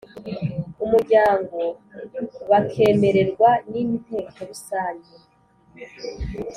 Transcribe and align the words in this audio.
Umuryango 0.83 1.59
bakemererwa 2.49 3.49
n 3.71 3.73
Inteko 3.83 4.39
Rusange 4.49 5.11